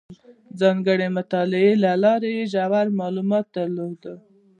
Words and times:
ځانګړې 0.59 1.07
مطالعې 1.17 1.71
له 1.83 1.91
لارې 2.03 2.29
یې 2.37 2.43
ژور 2.53 2.87
معلومات 2.99 3.45
درلودل. 3.55 4.15